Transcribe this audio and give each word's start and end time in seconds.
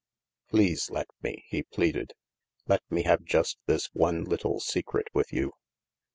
Please 0.49 0.89
let 0.89 1.05
me," 1.21 1.43
he 1.49 1.61
pleaded. 1.61 2.13
"Let 2.67 2.81
me 2.89 3.03
have 3.03 3.21
just 3.23 3.59
this 3.67 3.93
one 3.93 4.23
little 4.23 4.59
secret 4.59 5.07
with 5.13 5.31
you." 5.31 5.51